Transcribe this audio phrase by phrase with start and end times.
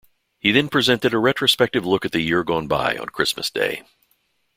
[0.39, 3.83] He then presented a retrospective look at the year gone by on Christmas Day.